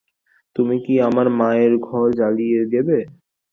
তুমি 0.55 0.75
কি 0.85 0.93
তোমার 1.01 1.27
মায়ের 1.39 1.73
ঘর 1.87 2.05
জ্বালিয়ে 2.19 2.61
দেবে? 2.73 2.99